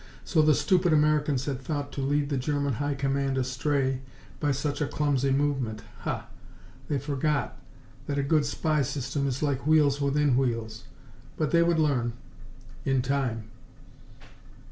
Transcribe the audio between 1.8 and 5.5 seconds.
to lead the German High Command astray by such a clumsy